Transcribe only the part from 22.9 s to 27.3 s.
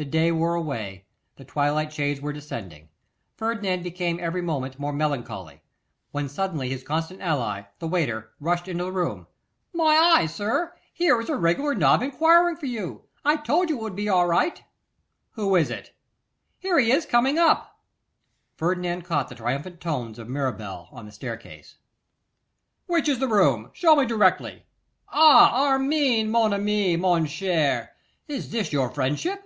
is the room? Show me directly. Ah! Armine, mon ami! mon